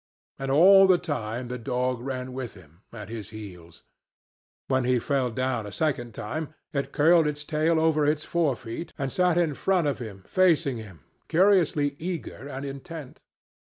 [0.39, 3.83] And all the time the dog ran with him, at his heels.
[4.67, 9.11] When he fell down a second time, it curled its tail over its forefeet and
[9.11, 13.21] sat in front of him facing him curiously eager and intent.